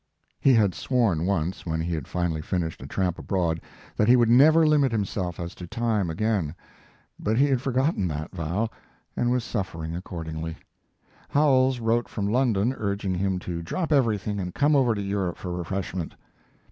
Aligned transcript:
He 0.39 0.55
had 0.55 0.73
sworn 0.73 1.27
once, 1.27 1.63
when 1.63 1.79
he 1.79 1.93
had 1.93 2.07
finally 2.07 2.41
finished 2.41 2.81
'A 2.81 2.87
Tramp 2.87 3.19
Abroad', 3.19 3.61
that 3.95 4.07
he 4.07 4.15
would 4.15 4.31
never 4.31 4.65
limit 4.65 4.91
himself 4.91 5.39
as 5.39 5.53
to 5.53 5.67
time 5.67 6.09
again. 6.09 6.55
But 7.19 7.37
he 7.37 7.45
had 7.45 7.61
forgotten 7.61 8.07
that 8.07 8.31
vow, 8.31 8.71
and 9.15 9.29
was 9.29 9.43
suffering 9.43 9.95
accordingly. 9.95 10.57
Howells 11.29 11.79
wrote 11.79 12.09
from 12.09 12.31
London 12.31 12.73
urging 12.75 13.13
him 13.13 13.37
to 13.41 13.61
drop 13.61 13.91
everything 13.91 14.39
and 14.39 14.55
come 14.55 14.75
over 14.75 14.95
to 14.95 15.01
Europe 15.03 15.37
for 15.37 15.53
refreshment. 15.55 16.15